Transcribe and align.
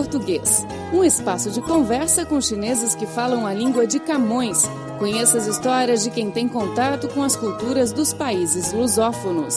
Português, 0.00 0.66
um 0.94 1.04
espaço 1.04 1.50
de 1.50 1.60
conversa 1.60 2.24
com 2.24 2.40
chineses 2.40 2.94
que 2.94 3.04
falam 3.04 3.46
a 3.46 3.52
língua 3.52 3.86
de 3.86 4.00
Camões. 4.00 4.64
Conheça 4.98 5.36
as 5.36 5.46
histórias 5.46 6.02
de 6.02 6.10
quem 6.10 6.30
tem 6.30 6.48
contato 6.48 7.06
com 7.08 7.22
as 7.22 7.36
culturas 7.36 7.92
dos 7.92 8.14
países 8.14 8.72
lusófonos. 8.72 9.56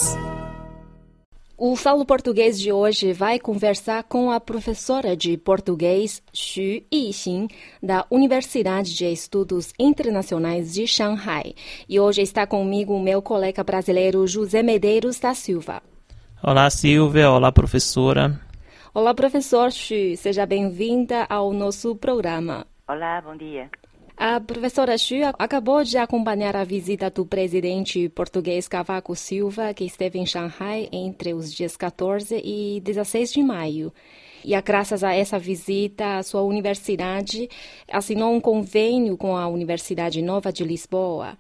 O 1.58 1.78
Falo 1.78 2.06
Português 2.06 2.60
de 2.60 2.74
hoje 2.74 3.14
vai 3.14 3.40
conversar 3.40 4.04
com 4.04 4.32
a 4.32 4.38
professora 4.38 5.16
de 5.16 5.38
português 5.38 6.22
Xu 6.34 6.84
Yixin, 6.94 7.48
da 7.82 8.06
Universidade 8.12 8.94
de 8.94 9.06
Estudos 9.06 9.72
Internacionais 9.80 10.74
de 10.74 10.86
Shanghai. 10.86 11.56
E 11.88 12.02
hoje 12.02 12.22
está 12.22 12.46
comigo 12.46 12.94
o 12.94 13.02
meu 13.02 13.22
colega 13.22 13.64
brasileiro 13.64 14.28
José 14.28 14.62
Medeiros 14.62 15.18
da 15.22 15.34
Silva. 15.34 15.82
Olá, 16.44 16.70
Silvia. 16.70 17.32
Olá, 17.32 17.50
professora. 17.50 18.42
Olá, 18.96 19.12
professor 19.12 19.72
Xu. 19.72 20.16
Seja 20.16 20.46
bem-vinda 20.46 21.26
ao 21.28 21.52
nosso 21.52 21.96
programa. 21.96 22.68
Olá, 22.88 23.20
bom 23.22 23.36
dia. 23.36 23.68
A 24.16 24.40
professora 24.40 24.96
Xu 25.00 25.16
acabou 25.40 25.84
de 25.84 25.98
acompanhar 25.98 26.56
a 26.56 26.64
visita 26.64 27.10
do 27.10 27.26
presidente 27.26 28.08
português 28.10 28.68
Cavaco 28.68 29.16
Silva, 29.16 29.74
que 29.74 29.84
esteve 29.84 30.20
em 30.20 30.28
Shanghai 30.28 30.90
entre 30.92 31.34
os 31.34 31.52
dias 31.52 31.76
14 31.76 32.40
e 32.46 32.80
16 32.82 33.34
de 33.34 33.42
maio. 33.42 33.92
E 34.46 34.62
graças 34.62 35.04
a 35.04 35.12
essa 35.12 35.40
visita, 35.40 36.18
a 36.18 36.24
sua 36.24 36.44
universidade 36.44 37.50
assinou 37.92 38.32
um 38.32 38.40
convênio 38.40 39.18
com 39.18 39.36
a 39.36 39.48
Universidade 39.48 40.22
Nova 40.22 40.54
de 40.54 40.64
Lisboa. 40.64 41.36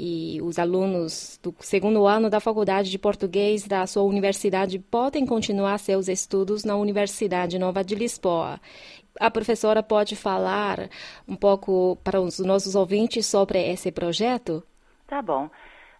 E 0.00 0.40
os 0.42 0.60
alunos 0.60 1.40
do 1.42 1.52
segundo 1.58 2.06
ano 2.06 2.30
da 2.30 2.38
Faculdade 2.38 2.88
de 2.88 2.98
Português 2.98 3.66
da 3.66 3.84
sua 3.84 4.04
universidade 4.04 4.78
podem 4.78 5.26
continuar 5.26 5.76
seus 5.78 6.06
estudos 6.06 6.62
na 6.62 6.76
Universidade 6.76 7.58
Nova 7.58 7.82
de 7.82 7.96
Lisboa 7.96 8.60
a 9.18 9.30
professora 9.30 9.82
pode 9.82 10.16
falar 10.16 10.88
um 11.26 11.34
pouco 11.34 11.98
para 12.04 12.20
os 12.20 12.38
nossos 12.38 12.74
ouvintes 12.74 13.26
sobre 13.26 13.60
esse 13.70 13.90
projeto? 13.90 14.62
Tá 15.06 15.20
bom. 15.20 15.50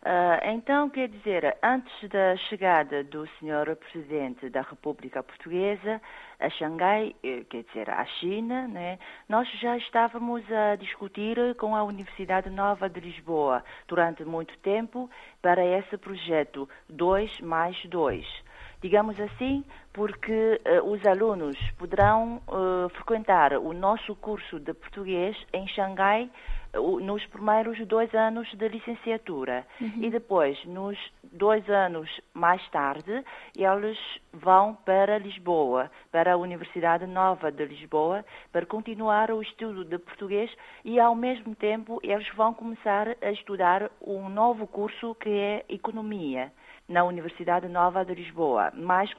Uh, 0.09 0.41
então, 0.55 0.89
quer 0.89 1.07
dizer, 1.07 1.55
antes 1.63 2.09
da 2.09 2.35
chegada 2.49 3.05
do 3.05 3.27
Sr. 3.27 3.77
Presidente 3.77 4.49
da 4.49 4.63
República 4.63 5.23
Portuguesa 5.23 6.01
a 6.41 6.49
Xangai, 6.49 7.15
eh, 7.23 7.45
quer 7.51 7.65
dizer, 7.65 7.91
à 7.91 8.07
China, 8.07 8.67
né, 8.69 8.99
nós 9.29 9.47
já 9.61 9.77
estávamos 9.77 10.43
a 10.51 10.77
discutir 10.77 11.37
com 11.57 11.77
a 11.77 11.85
Universidade 11.85 12.49
Nova 12.49 12.89
de 12.89 13.01
Lisboa 13.01 13.63
durante 13.87 14.25
muito 14.25 14.57
tempo 14.61 15.11
para 15.43 15.63
esse 15.63 15.99
projeto 15.99 16.67
2 16.89 17.43
mais 17.43 17.77
2 17.85 18.49
digamos 18.81 19.19
assim, 19.21 19.65
porque 19.93 20.61
uh, 20.65 20.89
os 20.89 21.05
alunos 21.05 21.59
poderão 21.73 22.41
uh, 22.47 22.89
frequentar 22.91 23.53
o 23.55 23.73
nosso 23.73 24.15
curso 24.15 24.61
de 24.61 24.73
português 24.73 25.37
em 25.53 25.67
Xangai 25.67 26.31
nos 26.75 27.25
primeiros 27.27 27.79
dois 27.87 28.13
anos 28.15 28.49
de 28.55 28.69
licenciatura 28.69 29.67
uhum. 29.81 30.03
e 30.03 30.11
depois, 30.11 30.63
nos 30.65 30.99
dois 31.33 31.69
anos 31.69 32.09
mais 32.35 32.67
tarde, 32.71 33.25
eles 33.57 33.99
vão 34.33 34.75
para 34.75 35.19
Lisboa, 35.19 35.91
para 36.11 36.35
a 36.35 36.37
Universidade 36.37 37.07
Nova 37.07 37.51
de 37.51 37.65
Lisboa, 37.65 38.25
para 38.53 38.67
continuar 38.67 39.31
o 39.31 39.43
estudo 39.43 39.85
de 39.85 39.99
português 39.99 40.51
e, 40.85 41.01
ao 41.01 41.15
mesmo 41.15 41.55
tempo, 41.55 41.99
eles 42.03 42.29
vão 42.35 42.53
começar 42.53 43.17
a 43.21 43.31
estudar 43.31 43.91
um 44.01 44.29
novo 44.29 44.67
curso 44.67 45.15
que 45.17 45.31
é 45.31 45.65
Economia 45.69 46.53
na 46.89 47.05
Universidade 47.05 47.69
Nova 47.69 48.05
de 48.05 48.15
Lisboa, 48.15 48.73
mais 48.75 49.13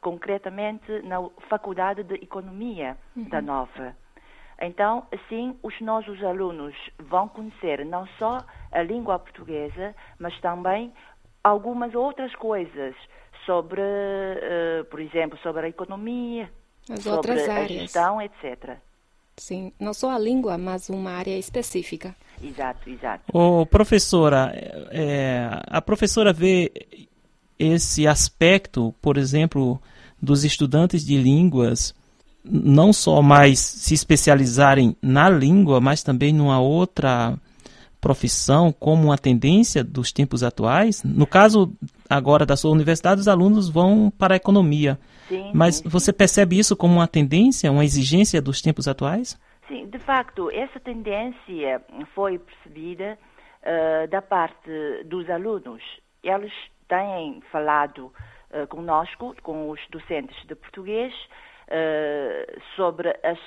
concretamente 0.00 1.02
na 1.02 1.26
Faculdade 1.48 2.02
de 2.02 2.14
Economia 2.16 2.96
uhum. 3.16 3.24
da 3.24 3.40
Nova. 3.40 3.96
Então, 4.60 5.06
assim, 5.12 5.56
os 5.62 5.78
nossos 5.80 6.22
alunos 6.24 6.74
vão 6.98 7.28
conhecer 7.28 7.84
não 7.84 8.06
só 8.18 8.44
a 8.72 8.82
língua 8.82 9.18
portuguesa, 9.18 9.94
mas 10.18 10.38
também 10.40 10.92
algumas 11.44 11.94
outras 11.94 12.34
coisas 12.36 12.94
sobre, 13.44 13.80
uh, 13.80 14.84
por 14.90 15.00
exemplo, 15.00 15.38
sobre 15.42 15.66
a 15.66 15.68
economia, 15.68 16.50
As 16.90 17.02
sobre 17.02 17.16
outras 17.32 17.48
a 17.48 17.54
áreas. 17.54 17.82
gestão, 17.82 18.20
etc. 18.20 18.78
Sim, 19.36 19.72
não 19.78 19.92
só 19.92 20.10
a 20.10 20.18
língua, 20.18 20.56
mas 20.56 20.88
uma 20.88 21.10
área 21.10 21.38
específica. 21.38 22.16
Exato, 22.42 22.88
exato. 22.88 23.24
Ô, 23.32 23.66
professora, 23.66 24.50
é, 24.90 25.48
a 25.66 25.82
professora 25.82 26.32
vê 26.32 26.72
esse 27.58 28.06
aspecto, 28.06 28.94
por 29.02 29.18
exemplo, 29.18 29.80
dos 30.20 30.44
estudantes 30.44 31.04
de 31.04 31.16
línguas 31.18 31.94
não 32.48 32.92
só 32.92 33.20
mais 33.22 33.58
se 33.58 33.94
especializarem 33.94 34.96
na 35.02 35.28
língua, 35.28 35.80
mas 35.80 36.02
também 36.02 36.32
numa 36.32 36.60
outra 36.60 37.36
profissão 38.00 38.72
como 38.72 39.04
uma 39.04 39.18
tendência 39.18 39.82
dos 39.82 40.12
tempos 40.12 40.42
atuais? 40.42 41.02
No 41.02 41.26
caso 41.26 41.72
agora 42.08 42.46
da 42.46 42.56
sua 42.56 42.70
universidade, 42.70 43.20
os 43.20 43.28
alunos 43.28 43.68
vão 43.68 44.12
para 44.16 44.34
a 44.34 44.36
economia. 44.36 44.98
Sim, 45.28 45.50
mas 45.52 45.76
sim, 45.76 45.88
você 45.88 46.12
percebe 46.12 46.58
isso 46.58 46.76
como 46.76 46.94
uma 46.94 47.08
tendência, 47.08 47.70
uma 47.70 47.84
exigência 47.84 48.40
dos 48.40 48.62
tempos 48.62 48.86
atuais? 48.86 49.38
Sim, 49.66 49.88
de 49.88 49.98
facto, 49.98 50.50
essa 50.52 50.78
tendência 50.78 51.82
foi 52.14 52.38
percebida 52.38 53.18
uh, 53.62 54.08
da 54.08 54.22
parte 54.22 54.70
dos 55.04 55.28
alunos. 55.28 55.82
Eles 56.22 56.52
têm 56.88 57.42
falado 57.50 58.12
uh, 58.52 58.66
conosco, 58.68 59.34
com 59.42 59.68
os 59.70 59.80
docentes 59.90 60.36
de 60.46 60.54
português, 60.54 61.12
sobre 62.76 63.08
as 63.22 63.38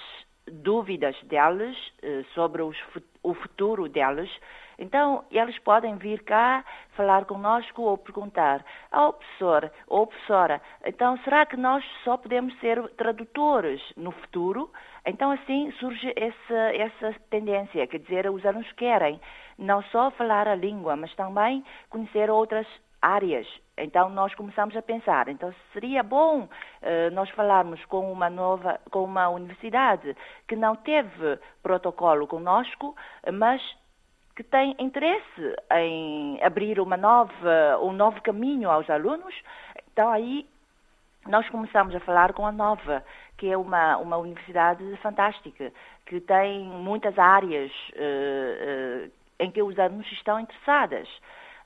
dúvidas 0.51 1.15
deles, 1.23 1.77
uh, 2.03 2.23
sobre 2.33 2.61
os, 2.61 2.77
o 3.23 3.33
futuro 3.33 3.87
deles. 3.87 4.29
Então, 4.77 5.25
eles 5.29 5.59
podem 5.59 5.97
vir 5.97 6.23
cá 6.23 6.63
falar 6.95 7.25
conosco 7.25 7.81
ou 7.81 7.97
perguntar 7.97 8.63
ao 8.91 9.09
oh, 9.09 9.13
professor 9.13 9.71
ou 9.87 10.07
professora, 10.07 10.61
então 10.85 11.17
será 11.23 11.45
que 11.45 11.57
nós 11.57 11.83
só 12.05 12.15
podemos 12.15 12.57
ser 12.61 12.81
tradutores 12.91 13.81
no 13.97 14.11
futuro? 14.11 14.71
Então, 15.05 15.31
assim 15.31 15.69
surge 15.79 16.13
essa, 16.15 16.59
essa 16.73 17.13
tendência, 17.29 17.85
quer 17.87 17.99
dizer, 17.99 18.29
os 18.29 18.45
alunos 18.45 18.71
querem 18.73 19.19
não 19.57 19.83
só 19.83 20.11
falar 20.11 20.47
a 20.47 20.55
língua, 20.55 20.95
mas 20.95 21.13
também 21.15 21.61
conhecer 21.89 22.29
outras 22.29 22.65
áreas. 23.01 23.47
Então 23.79 24.09
nós 24.09 24.35
começamos 24.35 24.75
a 24.75 24.81
pensar, 24.81 25.29
então 25.29 25.53
seria 25.73 26.03
bom 26.03 26.41
uh, 26.41 27.11
nós 27.13 27.29
falarmos 27.29 27.83
com 27.85 28.11
uma 28.11 28.29
nova, 28.29 28.79
com 28.91 29.03
uma 29.03 29.29
universidade 29.29 30.15
que 30.47 30.55
não 30.55 30.75
teve 30.75 31.39
protocolo 31.63 32.27
conosco, 32.27 32.95
mas 33.33 33.61
que 34.35 34.43
tem 34.43 34.75
interesse 34.79 35.55
em 35.71 36.41
abrir 36.43 36.79
uma 36.79 36.97
nova, 36.97 37.79
um 37.81 37.91
novo 37.91 38.21
caminho 38.21 38.69
aos 38.69 38.89
alunos. 38.89 39.35
Então 39.91 40.09
aí 40.09 40.45
nós 41.27 41.47
começamos 41.49 41.93
a 41.93 41.99
falar 41.99 42.33
com 42.33 42.45
a 42.45 42.51
Nova, 42.51 43.03
que 43.37 43.51
é 43.51 43.57
uma, 43.57 43.97
uma 43.97 44.17
universidade 44.17 44.83
fantástica, 44.97 45.71
que 46.05 46.19
tem 46.21 46.63
muitas 46.63 47.17
áreas 47.19 47.71
uh, 47.93 49.05
uh, 49.07 49.11
em 49.39 49.51
que 49.51 49.61
os 49.61 49.77
alunos 49.77 50.09
estão 50.11 50.39
interessados. 50.39 51.09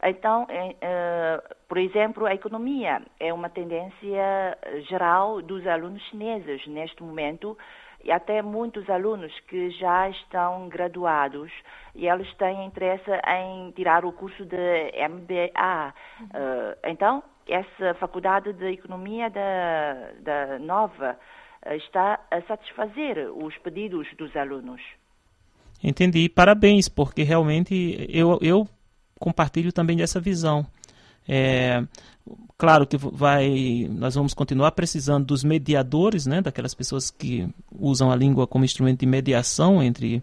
Então, 0.06 0.44
uh, 0.44 1.56
por 1.68 1.78
exemplo, 1.78 2.26
a 2.26 2.34
economia 2.34 3.02
é 3.20 3.34
uma 3.34 3.50
tendência 3.50 4.58
geral 4.90 5.42
dos 5.42 5.66
alunos 5.66 6.02
chineses 6.10 6.66
neste 6.68 7.02
momento 7.02 7.58
e 8.04 8.12
até 8.12 8.42
muitos 8.42 8.90
alunos 8.90 9.32
que 9.48 9.70
já 9.72 10.10
estão 10.10 10.68
graduados 10.68 11.52
e 11.96 12.08
eles 12.08 12.32
têm 12.36 12.66
interesse 12.66 13.10
em 13.28 13.72
tirar 13.72 14.04
o 14.04 14.12
curso 14.12 14.46
de 14.46 14.92
MBA. 15.10 15.94
Uhum. 16.20 16.26
Uh, 16.26 16.76
então, 16.84 17.24
essa 17.48 17.94
faculdade 17.96 18.52
de 18.52 18.74
economia 18.74 19.30
da, 19.30 20.12
da 20.20 20.60
Nova 20.60 21.18
uh, 21.66 21.74
está 21.76 22.20
a 22.30 22.42
satisfazer 22.42 23.32
os 23.34 23.58
pedidos 23.60 24.08
dos 24.18 24.36
alunos. 24.36 24.82
Entendi. 25.82 26.28
Parabéns, 26.30 26.90
porque 26.90 27.24
realmente 27.24 28.06
eu, 28.10 28.38
eu 28.42 28.68
compartilho 29.20 29.72
também 29.72 29.98
dessa 29.98 30.20
visão. 30.20 30.66
É, 31.28 31.84
claro 32.58 32.86
que 32.86 32.98
vai, 32.98 33.88
nós 33.90 34.16
vamos 34.16 34.34
continuar 34.34 34.72
precisando 34.72 35.26
dos 35.26 35.44
mediadores, 35.44 36.26
né, 36.26 36.42
daquelas 36.42 36.74
pessoas 36.74 37.10
que 37.10 37.48
usam 37.80 38.12
a 38.12 38.16
língua 38.16 38.46
como 38.46 38.66
instrumento 38.66 39.00
de 39.00 39.06
mediação 39.06 39.82
entre, 39.82 40.22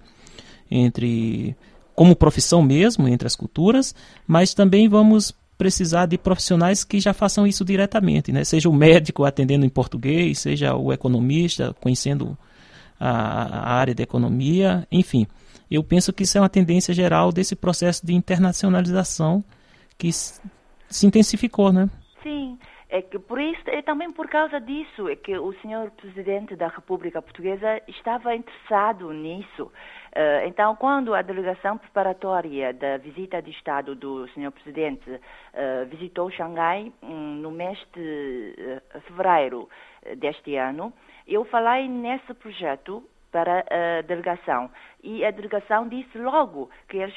entre 0.71 1.57
como 1.95 2.15
profissão 2.15 2.63
mesmo 2.63 3.09
entre 3.09 3.27
as 3.27 3.37
culturas, 3.37 3.95
mas 4.27 4.55
também 4.55 4.89
vamos 4.89 5.35
precisar 5.57 6.07
de 6.07 6.17
profissionais 6.17 6.85
que 6.85 6.99
já 7.01 7.13
façam 7.13 7.47
isso 7.47 7.65
diretamente, 7.65 8.33
né? 8.33 8.45
Seja 8.45 8.69
o 8.69 8.73
médico 8.73 9.25
atendendo 9.25 9.67
em 9.67 9.69
português, 9.69 10.39
seja 10.39 10.75
o 10.75 10.91
economista 10.91 11.77
conhecendo 11.81 12.37
a, 12.99 13.11
a 13.11 13.73
área 13.75 13.95
da 13.95 14.03
economia, 14.03 14.87
enfim 14.91 15.27
eu 15.71 15.85
penso 15.85 16.13
que 16.13 16.25
isso 16.25 16.37
é 16.39 16.41
uma 16.41 16.49
tendência 16.49 16.93
geral 16.93 17.31
desse 17.31 17.55
processo 17.55 18.05
de 18.05 18.13
internacionalização 18.15 19.45
que 19.97 20.11
se 20.13 21.07
intensificou, 21.07 21.73
né? 21.73 21.89
Sim, 22.23 22.59
É 22.93 23.01
que 23.01 23.21
por 23.21 23.41
isso, 23.41 23.63
é 23.67 23.81
também 23.83 24.11
por 24.11 24.29
causa 24.29 24.61
disso, 24.61 25.09
é 25.09 25.15
que 25.15 25.39
o 25.39 25.53
senhor 25.63 25.93
presidente 25.93 26.57
da 26.57 26.67
República 26.67 27.23
Portuguesa 27.23 27.81
estava 27.87 28.35
interessado 28.35 29.13
nisso. 29.13 29.71
Uh, 30.11 30.45
então, 30.45 30.75
quando 30.75 31.15
a 31.15 31.23
delegação 31.23 31.79
preparatória 31.79 32.75
da 32.75 32.97
visita 32.97 33.41
de 33.41 33.53
Estado 33.53 33.95
do 33.95 34.29
senhor 34.31 34.51
presidente 34.51 35.09
uh, 35.09 35.87
visitou 35.89 36.33
Xangai 36.33 36.93
um, 37.01 37.37
no 37.37 37.53
mês 37.53 37.79
de 37.95 38.57
uh, 38.59 39.01
fevereiro 39.03 39.69
deste 40.17 40.57
ano, 40.57 40.93
eu 41.29 41.45
falei 41.45 41.87
nesse 41.87 42.35
projeto 42.35 43.05
para 43.31 43.65
a 43.71 44.03
delegação. 44.03 44.71
E 45.03 45.25
a 45.25 45.31
delegação 45.31 45.89
disse 45.89 46.19
logo 46.19 46.71
que 46.89 46.99
eles 46.99 47.15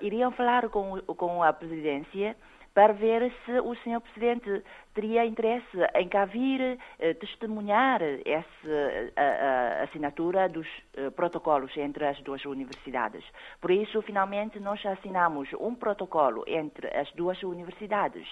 iriam 0.00 0.30
falar 0.32 0.68
com, 0.68 1.00
com 1.00 1.42
a 1.42 1.52
presidência 1.52 2.36
para 2.74 2.92
ver 2.92 3.32
se 3.44 3.60
o 3.60 3.74
Sr. 3.76 4.00
Presidente 4.00 4.62
teria 4.94 5.26
interesse 5.26 5.76
em 5.94 6.08
cá 6.08 6.24
vir 6.24 6.78
eh, 6.98 7.14
testemunhar 7.14 8.00
essa 8.24 9.82
assinatura 9.82 10.48
dos 10.48 10.66
eh, 10.94 11.10
protocolos 11.10 11.76
entre 11.76 12.06
as 12.06 12.18
duas 12.22 12.44
universidades. 12.44 13.24
Por 13.60 13.70
isso, 13.70 14.00
finalmente, 14.02 14.58
nós 14.58 14.84
assinamos 14.86 15.48
um 15.60 15.74
protocolo 15.74 16.44
entre 16.46 16.88
as 16.96 17.10
duas 17.12 17.42
universidades. 17.42 18.26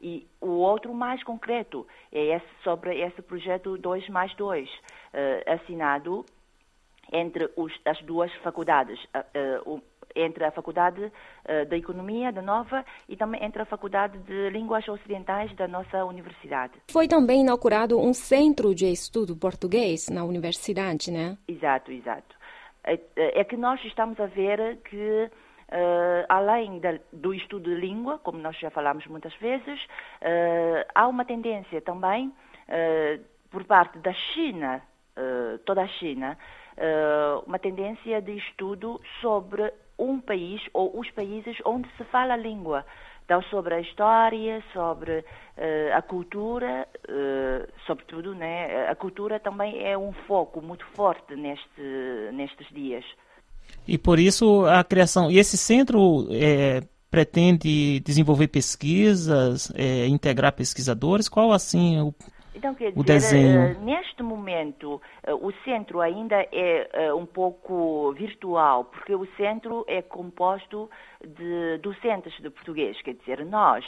E 0.00 0.26
o 0.40 0.50
outro 0.50 0.92
mais 0.94 1.22
concreto 1.24 1.86
é 2.12 2.36
esse, 2.36 2.46
sobre 2.62 3.00
esse 3.00 3.20
projeto 3.22 3.76
2 3.78 4.08
mais 4.10 4.34
2, 4.34 4.68
eh, 5.14 5.44
assinado 5.46 6.24
entre 7.12 7.50
os, 7.56 7.72
as 7.84 8.00
duas 8.02 8.32
faculdades. 8.42 8.98
Entre 10.16 10.42
a 10.44 10.50
Faculdade 10.50 11.04
uh, 11.04 11.66
da 11.68 11.76
Economia 11.76 12.32
da 12.32 12.42
Nova 12.42 12.84
e 13.08 13.14
também 13.14 13.44
entre 13.44 13.62
a 13.62 13.66
Faculdade 13.66 14.18
de 14.18 14.50
Línguas 14.50 14.88
Ocidentais 14.88 15.54
da 15.54 15.68
nossa 15.68 16.04
universidade. 16.04 16.72
Foi 16.90 17.06
também 17.06 17.42
inaugurado 17.42 18.00
um 18.00 18.14
centro 18.14 18.74
de 18.74 18.90
estudo 18.90 19.36
português 19.36 20.08
na 20.08 20.24
universidade, 20.24 21.12
né? 21.12 21.36
Exato, 21.46 21.92
exato. 21.92 22.34
É, 22.84 22.98
é 23.16 23.44
que 23.44 23.56
nós 23.56 23.84
estamos 23.84 24.18
a 24.18 24.26
ver 24.26 24.78
que 24.78 25.30
Uh, 25.70 26.24
além 26.30 26.80
da, 26.80 26.98
do 27.12 27.34
estudo 27.34 27.68
de 27.68 27.78
língua, 27.78 28.18
como 28.18 28.38
nós 28.38 28.58
já 28.58 28.70
falamos 28.70 29.06
muitas 29.06 29.34
vezes, 29.34 29.78
uh, 30.22 30.82
há 30.94 31.06
uma 31.06 31.26
tendência 31.26 31.82
também 31.82 32.28
uh, 32.28 33.22
por 33.50 33.64
parte 33.64 33.98
da 33.98 34.14
China, 34.14 34.82
toda 35.66 35.82
a 35.82 35.88
China, 35.88 36.38
uma 37.46 37.58
tendência 37.58 38.20
de 38.20 38.36
estudo 38.36 39.00
sobre 39.20 39.72
um 39.98 40.20
país 40.20 40.60
ou 40.72 40.98
os 40.98 41.10
países 41.10 41.56
onde 41.64 41.88
se 41.96 42.04
fala 42.04 42.34
a 42.34 42.36
língua. 42.36 42.84
Então, 43.28 43.42
sobre 43.50 43.74
a 43.74 43.80
história, 43.80 44.64
sobre 44.72 45.18
uh, 45.18 45.24
a 45.94 46.00
cultura, 46.00 46.88
uh, 47.06 47.68
sobretudo, 47.86 48.34
né, 48.34 48.88
a 48.88 48.94
cultura 48.94 49.38
também 49.38 49.84
é 49.84 49.98
um 49.98 50.14
foco 50.26 50.62
muito 50.62 50.86
forte 50.94 51.36
neste, 51.36 51.82
nestes 52.32 52.66
dias. 52.70 53.04
E 53.86 53.98
por 53.98 54.18
isso 54.18 54.64
a 54.64 54.82
criação. 54.82 55.30
E 55.30 55.38
esse 55.38 55.58
centro 55.58 56.26
é, 56.30 56.80
pretende 57.10 58.00
desenvolver 58.00 58.48
pesquisas, 58.48 59.70
é, 59.74 60.06
integrar 60.06 60.54
pesquisadores? 60.54 61.28
Qual 61.28 61.52
assim 61.52 62.00
o 62.00 62.14
então, 62.58 62.74
quer 62.74 62.90
dizer, 62.90 63.04
desenho. 63.04 63.60
Eh, 63.60 63.74
neste 63.80 64.22
momento, 64.22 65.00
eh, 65.22 65.32
o 65.32 65.52
centro 65.64 66.00
ainda 66.00 66.36
é 66.52 66.88
eh, 66.92 67.14
um 67.14 67.24
pouco 67.24 68.12
virtual, 68.12 68.84
porque 68.86 69.14
o 69.14 69.26
centro 69.36 69.84
é 69.86 70.02
composto 70.02 70.90
de 71.24 71.78
docentes 71.78 72.32
de 72.42 72.50
português, 72.50 73.00
quer 73.02 73.14
dizer, 73.14 73.44
nós 73.46 73.84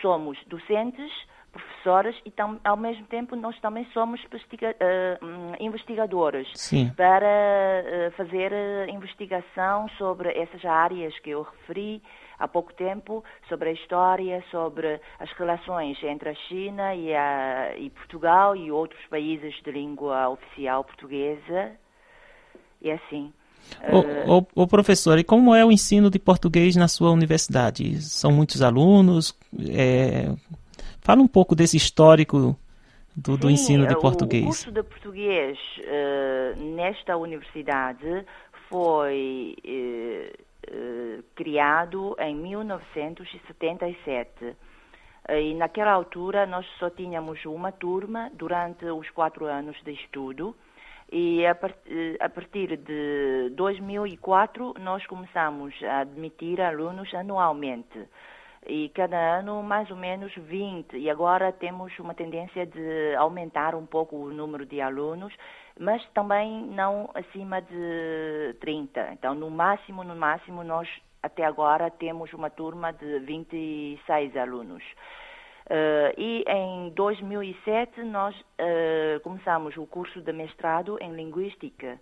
somos 0.00 0.38
docentes, 0.46 1.12
professoras 1.52 2.16
e 2.24 2.30
tam, 2.30 2.58
ao 2.64 2.76
mesmo 2.76 3.04
tempo 3.06 3.36
nós 3.36 3.58
também 3.60 3.86
somos 3.92 4.20
uh, 4.22 4.26
investigadores 5.60 6.48
Sim. 6.54 6.90
para 6.96 7.26
uh, 7.26 8.10
fazer 8.16 8.52
investigação 8.88 9.88
sobre 9.98 10.30
essas 10.30 10.64
áreas 10.64 11.16
que 11.20 11.30
eu 11.30 11.42
referi 11.42 12.02
há 12.38 12.48
pouco 12.48 12.72
tempo 12.74 13.22
sobre 13.48 13.70
a 13.70 13.72
história, 13.72 14.42
sobre 14.50 15.00
as 15.20 15.30
relações 15.32 15.96
entre 16.02 16.30
a 16.30 16.34
China 16.34 16.94
e, 16.94 17.14
a, 17.14 17.76
e 17.78 17.90
Portugal 17.90 18.56
e 18.56 18.72
outros 18.72 19.00
países 19.08 19.54
de 19.62 19.70
língua 19.70 20.28
oficial 20.30 20.82
portuguesa. 20.84 21.72
E 22.80 22.90
assim. 22.90 23.32
O, 24.26 24.38
o, 24.38 24.46
o, 24.64 24.66
professor, 24.66 25.18
e 25.18 25.24
como 25.24 25.54
é 25.54 25.64
o 25.64 25.70
ensino 25.70 26.10
de 26.10 26.18
português 26.18 26.74
na 26.74 26.88
sua 26.88 27.12
universidade? 27.12 28.02
São 28.02 28.32
muitos 28.32 28.60
alunos? 28.60 29.38
É... 29.70 30.32
Fala 31.02 31.20
um 31.20 31.26
pouco 31.26 31.56
desse 31.56 31.76
histórico 31.76 32.56
do, 33.16 33.36
do 33.36 33.50
ensino 33.50 33.88
de 33.88 33.98
português. 33.98 34.44
O 34.44 34.46
curso 34.46 34.70
de 34.70 34.84
português 34.84 35.58
uh, 35.80 36.54
nesta 36.76 37.16
universidade 37.16 38.24
foi 38.68 39.56
uh, 39.58 40.30
eh, 40.64 41.18
criado 41.34 42.14
em 42.20 42.36
1977. 42.36 44.54
Eh, 45.28 45.42
e 45.42 45.54
naquela 45.54 45.90
altura 45.90 46.46
nós 46.46 46.64
só 46.78 46.88
tínhamos 46.88 47.44
uma 47.46 47.72
turma 47.72 48.30
durante 48.32 48.84
os 48.86 49.10
quatro 49.10 49.46
anos 49.46 49.76
de 49.84 49.94
estudo 49.94 50.54
e 51.10 51.44
a, 51.44 51.56
part 51.56 51.76
a 52.20 52.28
partir 52.28 52.76
de 52.76 53.50
2004 53.56 54.74
nós 54.78 55.04
começamos 55.06 55.74
a 55.82 56.02
admitir 56.02 56.60
alunos 56.60 57.12
anualmente 57.12 58.06
e 58.66 58.88
cada 58.90 59.16
ano 59.16 59.62
mais 59.62 59.90
ou 59.90 59.96
menos 59.96 60.32
20 60.34 60.96
e 60.96 61.10
agora 61.10 61.52
temos 61.52 61.96
uma 61.98 62.14
tendência 62.14 62.64
de 62.64 63.14
aumentar 63.16 63.74
um 63.74 63.84
pouco 63.84 64.16
o 64.16 64.32
número 64.32 64.64
de 64.64 64.80
alunos 64.80 65.34
mas 65.78 66.04
também 66.10 66.66
não 66.66 67.10
acima 67.14 67.60
de 67.60 68.56
30. 68.60 69.12
Então, 69.12 69.34
no 69.34 69.50
máximo, 69.50 70.04
no 70.04 70.14
máximo, 70.14 70.62
nós 70.62 70.88
até 71.22 71.44
agora 71.44 71.90
temos 71.90 72.32
uma 72.32 72.50
turma 72.50 72.92
de 72.92 73.20
26 73.20 74.36
alunos. 74.36 74.82
Uh, 75.66 76.12
e 76.18 76.44
em 76.48 76.90
2007 76.90 78.02
nós 78.02 78.34
uh, 78.36 79.20
começamos 79.22 79.76
o 79.76 79.86
curso 79.86 80.20
de 80.20 80.32
mestrado 80.32 80.98
em 81.00 81.12
Linguística 81.12 82.00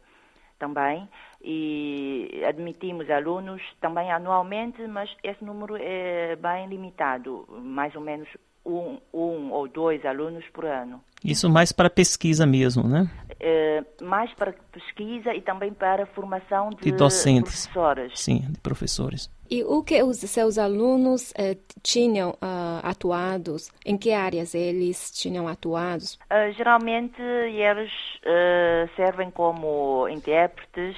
também 0.60 1.08
e 1.42 2.42
admitimos 2.46 3.10
alunos 3.10 3.60
também 3.80 4.12
anualmente, 4.12 4.86
mas 4.86 5.10
esse 5.24 5.42
número 5.42 5.76
é 5.76 6.36
bem 6.36 6.68
limitado, 6.68 7.46
mais 7.48 7.96
ou 7.96 8.02
menos 8.02 8.28
um, 8.64 8.98
um 9.12 9.50
ou 9.52 9.68
dois 9.68 10.04
alunos 10.04 10.44
por 10.52 10.64
ano. 10.64 11.02
Isso 11.24 11.50
mais 11.50 11.70
para 11.70 11.90
pesquisa 11.90 12.46
mesmo, 12.46 12.88
né? 12.88 13.10
É, 13.38 13.84
mais 14.02 14.32
para 14.34 14.52
pesquisa 14.72 15.35
e 15.35 15.40
também 15.40 15.73
para 15.73 16.06
formação 16.06 16.70
de, 16.70 16.82
de 16.82 16.92
docentes. 16.92 17.66
professores. 17.66 18.12
Sim, 18.20 18.40
de 18.50 18.61
professores. 18.61 19.30
E 19.50 19.64
o 19.64 19.82
que 19.82 20.00
os 20.02 20.18
seus 20.18 20.58
alunos 20.58 21.35
eh, 21.37 21.56
tinham 21.82 22.30
uh, 22.30 22.80
atuados? 22.85 23.68
Em 23.85 23.99
que 23.99 24.12
áreas 24.12 24.54
eles 24.54 25.11
tinham 25.11 25.49
atuados? 25.49 26.14
Uh, 26.30 26.52
geralmente 26.56 27.20
eles 27.20 27.90
uh, 28.18 28.88
servem 28.94 29.30
como 29.30 30.08
intérpretes, 30.08 30.96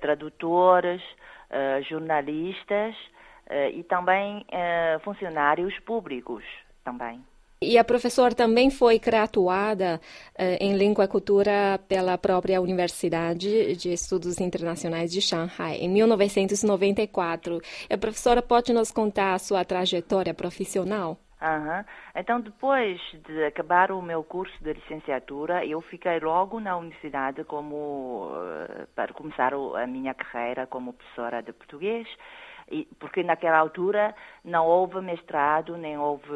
tradutores, 0.00 1.00
jornalistas 1.88 2.96
e 3.72 3.84
também 3.84 4.44
funcionários 5.04 5.78
públicos 5.78 6.42
também. 6.86 7.20
E 7.60 7.78
a 7.78 7.84
professora 7.84 8.34
também 8.34 8.70
foi 8.70 8.98
graduada 8.98 9.98
uh, 10.38 10.42
em 10.60 10.76
Língua 10.76 11.04
e 11.06 11.08
Cultura 11.08 11.80
pela 11.88 12.16
própria 12.18 12.60
Universidade 12.60 13.74
de 13.76 13.92
Estudos 13.92 14.38
Internacionais 14.40 15.10
de 15.10 15.22
Shanghai, 15.22 15.76
em 15.76 15.88
1994. 15.88 17.58
A 17.90 17.98
professora 17.98 18.42
pode 18.42 18.72
nos 18.74 18.92
contar 18.92 19.32
a 19.32 19.38
sua 19.38 19.64
trajetória 19.64 20.34
profissional? 20.34 21.18
Uhum. 21.40 21.84
Então, 22.14 22.40
depois 22.40 23.00
de 23.26 23.44
acabar 23.44 23.90
o 23.90 24.02
meu 24.02 24.22
curso 24.22 24.54
de 24.62 24.74
licenciatura, 24.74 25.64
eu 25.64 25.80
fiquei 25.80 26.20
logo 26.20 26.60
na 26.60 26.76
universidade 26.76 27.42
como 27.44 28.28
uh, 28.32 28.86
para 28.94 29.12
começar 29.14 29.52
a 29.54 29.86
minha 29.86 30.14
carreira 30.14 30.66
como 30.66 30.92
professora 30.92 31.42
de 31.42 31.52
português 31.52 32.06
porque 32.98 33.22
naquela 33.22 33.58
altura 33.58 34.12
não 34.44 34.66
houve 34.66 35.00
mestrado, 35.00 35.76
nem 35.76 35.96
houve 35.96 36.32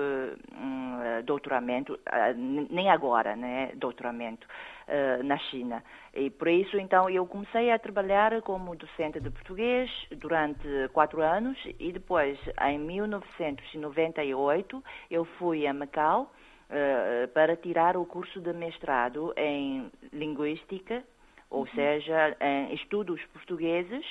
um, 0.54 1.00
doutoramento, 1.24 1.98
ah, 2.06 2.32
nem 2.34 2.88
agora, 2.88 3.34
né, 3.34 3.72
doutoramento 3.74 4.46
uh, 4.88 5.24
na 5.24 5.36
China. 5.38 5.82
E 6.14 6.30
por 6.30 6.46
isso, 6.48 6.78
então, 6.78 7.10
eu 7.10 7.26
comecei 7.26 7.72
a 7.72 7.78
trabalhar 7.78 8.40
como 8.42 8.76
docente 8.76 9.18
de 9.20 9.30
português 9.30 9.90
durante 10.12 10.68
quatro 10.92 11.20
anos 11.20 11.58
e 11.78 11.92
depois, 11.92 12.38
em 12.62 12.78
1998, 12.78 14.84
eu 15.10 15.24
fui 15.24 15.66
a 15.66 15.74
Macau 15.74 16.32
uh, 16.70 17.26
para 17.28 17.56
tirar 17.56 17.96
o 17.96 18.04
curso 18.06 18.40
de 18.40 18.52
mestrado 18.52 19.32
em 19.36 19.90
Linguística, 20.12 21.02
ou 21.48 21.62
uhum. 21.62 21.66
seja, 21.74 22.36
em 22.40 22.74
Estudos 22.74 23.20
Portugueses 23.32 24.04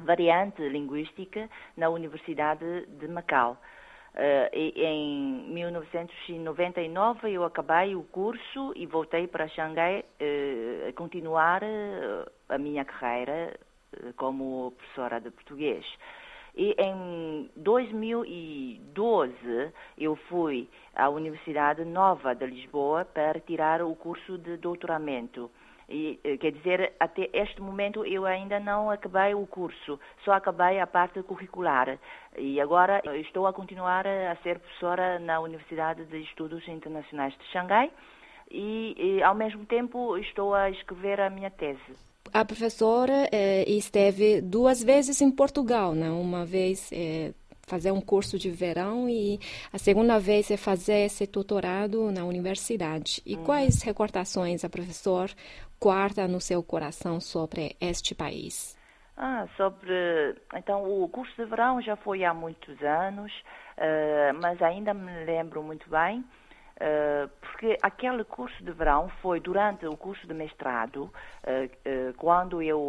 variante 0.00 0.68
linguística 0.68 1.48
na 1.76 1.88
Universidade 1.88 2.86
de 2.86 3.08
Macau. 3.08 3.56
Uh, 4.14 4.46
em 4.54 5.48
1999 5.54 7.30
eu 7.30 7.44
acabei 7.44 7.96
o 7.96 8.02
curso 8.02 8.74
e 8.76 8.84
voltei 8.84 9.26
para 9.26 9.48
Xangai 9.48 10.00
uh, 10.00 10.88
a 10.90 10.92
continuar 10.92 11.62
uh, 11.62 12.30
a 12.50 12.58
minha 12.58 12.84
carreira 12.84 13.58
como 14.16 14.72
professora 14.72 15.18
de 15.18 15.30
português. 15.30 15.86
E 16.54 16.74
em 16.78 17.50
2012 17.56 19.72
eu 19.96 20.14
fui 20.28 20.68
à 20.94 21.08
Universidade 21.08 21.82
Nova 21.82 22.34
de 22.34 22.44
Lisboa 22.44 23.06
para 23.06 23.40
tirar 23.40 23.80
o 23.80 23.96
curso 23.96 24.36
de 24.36 24.58
doutoramento. 24.58 25.50
E, 25.92 26.18
eh, 26.24 26.38
quer 26.38 26.52
dizer, 26.52 26.94
até 26.98 27.28
este 27.34 27.60
momento 27.60 28.02
eu 28.06 28.24
ainda 28.24 28.58
não 28.58 28.90
acabei 28.90 29.34
o 29.34 29.46
curso, 29.46 30.00
só 30.24 30.32
acabei 30.32 30.80
a 30.80 30.86
parte 30.86 31.22
curricular. 31.22 31.98
E 32.38 32.58
agora 32.62 33.02
estou 33.20 33.46
a 33.46 33.52
continuar 33.52 34.06
a 34.06 34.34
ser 34.36 34.58
professora 34.58 35.18
na 35.18 35.38
Universidade 35.40 36.06
de 36.06 36.22
Estudos 36.22 36.66
Internacionais 36.66 37.36
de 37.36 37.44
Xangai 37.52 37.90
e, 38.50 38.94
e 38.96 39.22
ao 39.22 39.34
mesmo 39.34 39.66
tempo 39.66 40.16
estou 40.16 40.54
a 40.54 40.70
escrever 40.70 41.20
a 41.20 41.28
minha 41.28 41.50
tese. 41.50 41.92
A 42.32 42.42
professora 42.46 43.28
eh, 43.30 43.64
esteve 43.68 44.40
duas 44.40 44.82
vezes 44.82 45.20
em 45.20 45.30
Portugal, 45.30 45.92
né? 45.92 46.08
Uma 46.08 46.46
vez 46.46 46.90
eh, 46.90 47.34
fazer 47.66 47.90
um 47.92 48.00
curso 48.00 48.38
de 48.38 48.50
verão 48.50 49.08
e 49.08 49.38
a 49.72 49.78
segunda 49.78 50.18
vez 50.18 50.50
é 50.50 50.56
fazer 50.56 51.06
esse 51.06 51.26
doutorado 51.26 52.10
na 52.10 52.24
universidade. 52.24 53.22
E 53.24 53.36
uhum. 53.36 53.44
quais 53.44 53.82
recordações 53.82 54.64
a 54.64 54.68
professor 54.68 55.30
guarda 55.80 56.28
no 56.28 56.40
seu 56.40 56.62
coração 56.62 57.20
sobre 57.20 57.76
este 57.80 58.14
país? 58.14 58.76
Ah, 59.16 59.46
sobre. 59.56 60.34
Então, 60.54 60.84
o 60.84 61.08
curso 61.08 61.34
de 61.36 61.44
verão 61.44 61.80
já 61.82 61.96
foi 61.96 62.24
há 62.24 62.32
muitos 62.32 62.82
anos, 62.82 63.32
uh, 63.76 64.34
mas 64.40 64.60
ainda 64.62 64.94
me 64.94 65.24
lembro 65.24 65.62
muito 65.62 65.88
bem, 65.90 66.20
uh, 66.20 67.28
porque 67.40 67.76
aquele 67.82 68.24
curso 68.24 68.64
de 68.64 68.72
verão 68.72 69.10
foi 69.20 69.38
durante 69.38 69.86
o 69.86 69.96
curso 69.96 70.26
de 70.26 70.32
mestrado, 70.32 71.04
uh, 71.04 72.14
quando 72.16 72.62
eu 72.62 72.80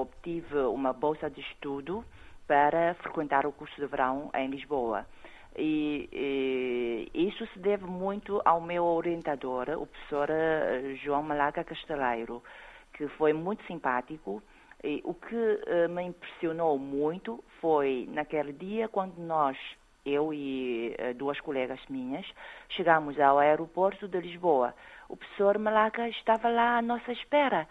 obtive 0.00 0.56
uma 0.60 0.94
bolsa 0.94 1.28
de 1.28 1.40
estudo 1.42 2.04
para 2.46 2.94
frequentar 2.94 3.46
o 3.46 3.52
curso 3.52 3.74
de 3.80 3.86
verão 3.86 4.30
em 4.34 4.48
Lisboa. 4.48 5.06
E, 5.58 6.08
e, 6.12 7.26
isso 7.28 7.46
se 7.46 7.58
deve 7.58 7.86
muito 7.86 8.42
ao 8.44 8.60
meu 8.60 8.84
orientador, 8.84 9.70
o 9.70 9.86
professor 9.86 10.28
eh, 10.30 10.94
João 11.02 11.22
Malaga 11.22 11.64
Casteleiro, 11.64 12.42
que 12.92 13.08
foi 13.08 13.32
muito 13.32 13.64
simpático. 13.66 14.42
E 14.84 15.00
o 15.04 15.14
que 15.14 15.34
uh, 15.34 15.88
me 15.88 16.02
impressionou 16.04 16.78
muito 16.78 17.42
foi 17.60 18.06
naquele 18.10 18.52
dia 18.52 18.88
quando 18.88 19.16
nós, 19.16 19.56
eu 20.04 20.32
e 20.32 20.94
uh, 21.00 21.14
duas 21.14 21.40
colegas 21.40 21.80
minhas, 21.88 22.26
chegamos 22.68 23.18
ao 23.18 23.38
aeroporto 23.38 24.06
de 24.06 24.20
Lisboa. 24.20 24.74
O 25.08 25.16
professor 25.16 25.58
Malaga 25.58 26.08
estava 26.10 26.48
lá 26.50 26.76
à 26.76 26.82
nossa 26.82 27.10
espera. 27.10 27.66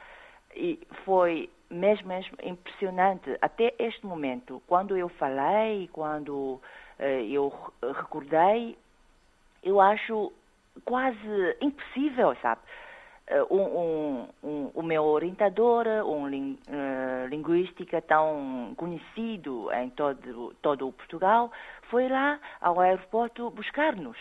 E 0.56 0.80
foi 1.04 1.50
mesmo, 1.70 2.08
mesmo 2.08 2.38
impressionante 2.44 3.38
até 3.42 3.74
este 3.80 4.06
momento. 4.06 4.62
Quando 4.68 4.96
eu 4.96 5.10
falei, 5.10 5.90
quando 5.92 6.62
eh, 7.00 7.26
eu 7.26 7.52
recordei, 7.82 8.78
eu 9.64 9.82
acho 9.82 10.32
quase 10.84 11.58
impossível, 11.62 12.36
sabe? 12.42 12.62
Eh, 13.28 13.44
um, 13.50 13.64
um, 13.64 14.28
um, 14.44 14.72
o 14.76 14.84
meu 14.84 15.04
orientador, 15.04 15.88
um 16.06 16.28
ling, 16.28 16.60
uh, 16.70 17.28
linguística 17.28 18.00
tão 18.02 18.74
conhecido 18.78 19.72
em 19.74 19.90
todo, 19.90 20.54
todo 20.62 20.88
o 20.88 20.94
Portugal, 20.94 21.52
foi 21.90 22.08
lá 22.08 22.40
ao 22.62 22.80
aeroporto 22.80 23.50
buscar-nos. 23.50 24.18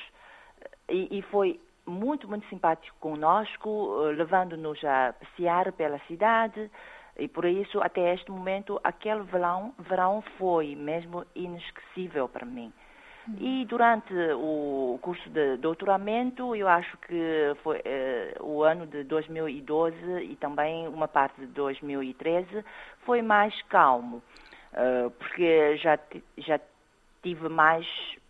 E, 0.88 1.18
e, 1.18 1.22
foi 1.22 1.60
muito, 1.86 2.26
muito 2.28 2.48
simpático 2.48 2.96
conosco, 2.98 3.96
levando-nos 4.16 4.82
a 4.84 5.14
passear 5.18 5.72
pela 5.72 5.98
cidade, 6.06 6.70
e 7.16 7.28
por 7.28 7.44
isso, 7.44 7.80
até 7.80 8.12
este 8.14 8.30
momento, 8.30 8.80
aquele 8.82 9.22
verão, 9.22 9.72
verão 9.78 10.22
foi 10.36 10.74
mesmo 10.74 11.24
inesquecível 11.34 12.28
para 12.28 12.44
mim. 12.44 12.72
E 13.38 13.64
durante 13.64 14.12
o 14.34 14.98
curso 15.00 15.30
de 15.30 15.56
doutoramento, 15.56 16.54
eu 16.54 16.68
acho 16.68 16.96
que 16.98 17.54
foi 17.62 17.80
eh, 17.82 18.36
o 18.38 18.62
ano 18.62 18.86
de 18.86 19.02
2012 19.04 19.96
e 20.24 20.36
também 20.36 20.86
uma 20.88 21.08
parte 21.08 21.40
de 21.40 21.46
2013 21.46 22.62
foi 23.06 23.22
mais 23.22 23.60
calmo, 23.62 24.22
uh, 24.74 25.10
porque 25.12 25.74
já, 25.78 25.98
já 26.36 26.60
tive 27.22 27.48
mais 27.48 27.86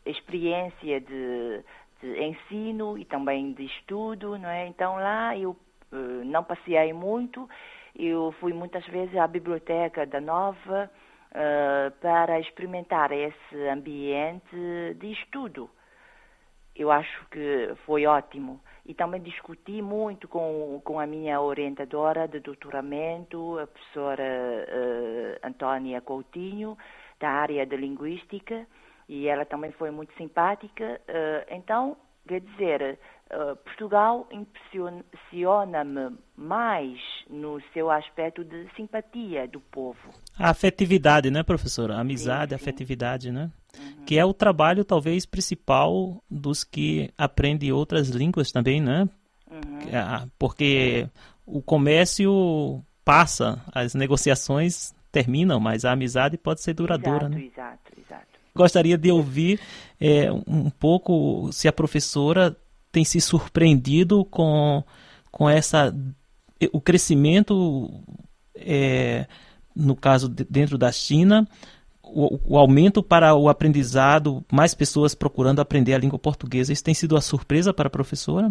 experiência 0.06 1.00
de, 1.00 1.64
de, 2.00 2.22
ensino 2.22 2.96
e 2.96 3.04
também 3.04 3.52
de 3.52 3.64
estudo, 3.64 4.38
não 4.38 4.48
é? 4.48 4.68
Então 4.68 4.94
lá 4.94 5.36
eu 5.36 5.56
uh, 5.90 6.24
não 6.24 6.44
passei 6.44 6.92
muito 6.92 7.48
eu 7.96 8.32
fui 8.40 8.52
muitas 8.52 8.84
vezes 8.86 9.16
à 9.16 9.26
biblioteca 9.26 10.04
da 10.04 10.20
Nova 10.20 10.90
uh, 11.30 11.90
para 12.00 12.40
experimentar 12.40 13.12
esse 13.12 13.68
ambiente 13.68 14.56
de 14.98 15.12
estudo. 15.12 15.70
Eu 16.74 16.90
acho 16.90 17.26
que 17.30 17.72
foi 17.86 18.04
ótimo. 18.04 18.60
E 18.84 18.94
também 18.94 19.22
discuti 19.22 19.80
muito 19.80 20.26
com, 20.26 20.80
com 20.84 20.98
a 20.98 21.06
minha 21.06 21.40
orientadora 21.40 22.26
de 22.26 22.40
doutoramento, 22.40 23.58
a 23.60 23.66
professora 23.68 24.24
uh, 24.24 25.46
Antônia 25.46 26.00
Coutinho, 26.00 26.76
da 27.20 27.30
área 27.30 27.64
de 27.64 27.76
linguística, 27.76 28.66
e 29.08 29.28
ela 29.28 29.44
também 29.44 29.70
foi 29.72 29.92
muito 29.92 30.12
simpática. 30.14 31.00
Uh, 31.08 31.54
então, 31.54 31.96
quer 32.26 32.40
dizer, 32.40 32.98
Portugal 33.64 34.26
impressiona-me 34.30 36.16
mais 36.36 37.00
no 37.28 37.60
seu 37.72 37.90
aspecto 37.90 38.44
de 38.44 38.66
simpatia 38.76 39.48
do 39.48 39.60
povo. 39.60 39.98
A 40.38 40.50
afetividade, 40.50 41.30
né, 41.30 41.42
professora? 41.42 41.98
Amizade, 41.98 42.50
sim, 42.50 42.58
sim. 42.58 42.62
afetividade, 42.62 43.32
né? 43.32 43.50
Uhum. 43.78 44.04
Que 44.04 44.18
é 44.18 44.24
o 44.24 44.34
trabalho, 44.34 44.84
talvez, 44.84 45.26
principal 45.26 46.22
dos 46.30 46.64
que 46.64 47.10
aprendem 47.16 47.72
outras 47.72 48.08
línguas 48.08 48.52
também, 48.52 48.80
né? 48.80 49.08
Uhum. 49.50 49.78
É, 49.88 50.26
porque 50.38 51.08
o 51.46 51.62
comércio 51.62 52.82
passa, 53.04 53.62
as 53.72 53.94
negociações 53.94 54.94
terminam, 55.12 55.60
mas 55.60 55.84
a 55.84 55.92
amizade 55.92 56.36
pode 56.36 56.60
ser 56.60 56.74
duradoura, 56.74 57.26
exato, 57.26 57.34
né? 57.34 57.44
Exato, 57.44 57.92
exato. 57.98 58.26
Gostaria 58.54 58.96
de 58.96 59.10
ouvir 59.10 59.60
é, 60.00 60.30
um 60.32 60.70
pouco 60.70 61.50
se 61.52 61.66
a 61.66 61.72
professora 61.72 62.56
tem 62.90 63.04
se 63.04 63.20
surpreendido 63.20 64.24
com, 64.24 64.84
com 65.30 65.50
essa 65.50 65.92
o 66.72 66.80
crescimento 66.80 67.90
é, 68.56 69.26
no 69.74 69.96
caso 69.96 70.28
de, 70.28 70.44
dentro 70.44 70.78
da 70.78 70.90
China 70.92 71.46
o, 72.02 72.54
o, 72.54 72.58
aumento 72.58 73.02
para 73.02 73.34
o 73.34 73.48
aprendizado 73.48 74.44
mais 74.52 74.74
pessoas 74.74 75.14
procurando 75.14 75.60
aprender 75.60 75.94
a 75.94 75.98
língua 75.98 76.18
portuguesa 76.18 76.72
isso 76.72 76.84
tem 76.84 76.94
sido 76.94 77.16
a 77.16 77.20
surpresa 77.20 77.72
para 77.72 77.88
a 77.88 77.90
professora? 77.90 78.48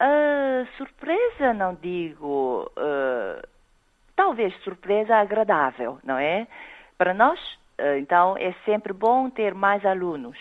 Uh, 0.00 0.66
surpresa 0.76 1.54
não 1.54 1.74
digo 1.74 2.70
uh, 2.76 3.46
talvez 4.14 4.54
surpresa 4.62 5.16
agradável 5.16 5.98
não 6.04 6.18
é? 6.18 6.46
Para 6.98 7.14
nós 7.14 7.38
uh, 7.80 7.98
então 7.98 8.36
é 8.36 8.54
sempre 8.64 8.92
bom 8.92 9.30
ter 9.30 9.54
mais 9.54 9.84
alunos 9.84 10.36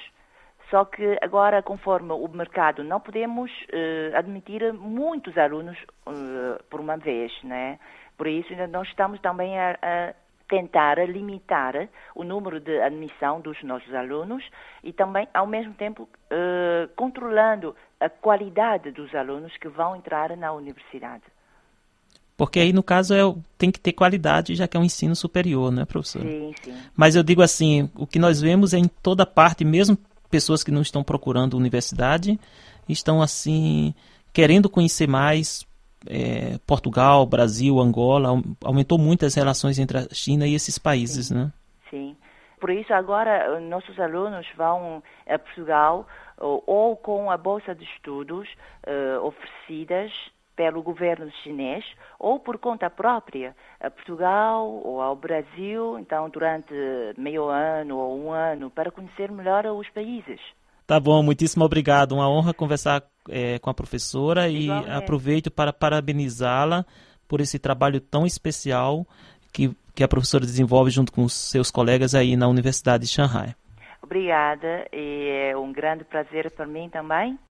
só 0.69 0.85
que 0.85 1.17
agora, 1.21 1.61
conforme 1.61 2.11
o 2.11 2.27
mercado, 2.27 2.83
não 2.83 2.99
podemos 2.99 3.51
uh, 3.51 4.15
admitir 4.15 4.73
muitos 4.73 5.37
alunos 5.37 5.77
uh, 6.07 6.63
por 6.69 6.79
uma 6.79 6.97
vez, 6.97 7.31
né? 7.43 7.79
Por 8.17 8.27
isso, 8.27 8.49
nós 8.71 8.87
estamos 8.87 9.19
também 9.21 9.59
a, 9.59 9.77
a 9.81 10.13
tentar 10.47 10.97
limitar 11.07 11.87
o 12.15 12.23
número 12.23 12.59
de 12.59 12.81
admissão 12.81 13.41
dos 13.41 13.61
nossos 13.63 13.93
alunos 13.93 14.43
e 14.83 14.93
também, 14.93 15.27
ao 15.33 15.45
mesmo 15.45 15.73
tempo, 15.73 16.03
uh, 16.03 16.87
controlando 16.95 17.75
a 17.99 18.09
qualidade 18.09 18.91
dos 18.91 19.13
alunos 19.13 19.55
que 19.57 19.67
vão 19.67 19.95
entrar 19.95 20.35
na 20.35 20.51
universidade. 20.51 21.23
Porque 22.37 22.59
aí, 22.59 22.73
no 22.73 22.83
caso, 22.83 23.13
é, 23.13 23.19
tem 23.57 23.71
que 23.71 23.79
ter 23.79 23.93
qualidade, 23.93 24.55
já 24.55 24.67
que 24.67 24.75
é 24.75 24.79
um 24.79 24.83
ensino 24.83 25.15
superior, 25.15 25.71
né, 25.71 25.85
professor? 25.85 26.21
Sim, 26.21 26.53
sim. 26.61 26.77
Mas 26.95 27.15
eu 27.15 27.23
digo 27.23 27.41
assim, 27.41 27.89
o 27.95 28.05
que 28.05 28.19
nós 28.19 28.41
vemos 28.41 28.73
é 28.73 28.77
em 28.77 28.87
toda 28.87 29.25
parte, 29.25 29.63
mesmo 29.63 29.97
pessoas 30.29 30.63
que 30.63 30.71
não 30.71 30.81
estão 30.81 31.03
procurando 31.03 31.57
universidade 31.57 32.39
estão 32.87 33.21
assim 33.21 33.93
querendo 34.33 34.69
conhecer 34.69 35.07
mais 35.07 35.65
é, 36.07 36.57
Portugal, 36.67 37.25
Brasil, 37.25 37.79
Angola, 37.79 38.29
aumentou 38.63 38.97
muito 38.97 39.25
as 39.25 39.33
relações 39.33 39.79
entre 39.79 39.97
a 39.97 40.07
China 40.11 40.45
e 40.45 40.53
esses 40.53 40.77
países, 40.77 41.27
Sim. 41.27 41.35
né? 41.35 41.53
Sim. 41.89 42.17
Por 42.59 42.69
isso 42.69 42.93
agora 42.93 43.59
nossos 43.59 43.99
alunos 43.99 44.47
vão 44.55 45.03
a 45.27 45.37
Portugal 45.37 46.07
ou, 46.37 46.63
ou 46.65 46.95
com 46.95 47.29
a 47.29 47.37
bolsa 47.37 47.75
de 47.75 47.83
estudos 47.83 48.47
uh, 48.87 49.25
oferecidas 49.25 50.11
pelo 50.55 50.81
governo 50.81 51.29
chinês 51.43 51.83
ou 52.19 52.39
por 52.39 52.57
conta 52.57 52.89
própria 52.89 53.55
a 53.79 53.89
Portugal 53.89 54.67
ou 54.83 55.01
ao 55.01 55.15
Brasil, 55.15 55.99
então 55.99 56.29
durante 56.29 56.73
meio 57.17 57.45
ano 57.49 57.97
ou 57.97 58.19
um 58.19 58.31
ano, 58.31 58.69
para 58.69 58.91
conhecer 58.91 59.31
melhor 59.31 59.65
os 59.67 59.89
países. 59.89 60.39
Tá 60.87 60.99
bom, 60.99 61.21
muitíssimo 61.23 61.65
obrigado. 61.65 62.13
Uma 62.13 62.29
honra 62.29 62.53
conversar 62.53 63.03
é, 63.29 63.57
com 63.59 63.69
a 63.69 63.73
professora 63.73 64.47
e 64.47 64.69
aproveito 64.69 65.49
para 65.49 65.73
parabenizá-la 65.73 66.85
por 67.27 67.41
esse 67.41 67.57
trabalho 67.57 67.99
tão 67.99 68.25
especial 68.25 69.05
que, 69.51 69.75
que 69.95 70.03
a 70.03 70.07
professora 70.07 70.45
desenvolve 70.45 70.91
junto 70.91 71.11
com 71.11 71.23
os 71.23 71.33
seus 71.33 71.71
colegas 71.71 72.13
aí 72.13 72.35
na 72.35 72.47
Universidade 72.47 73.05
de 73.05 73.09
Shanghai. 73.09 73.55
Obrigada 74.01 74.87
e 74.93 75.49
é 75.49 75.57
um 75.57 75.73
grande 75.73 76.03
prazer 76.03 76.51
para 76.51 76.67
mim 76.67 76.87
também. 76.89 77.39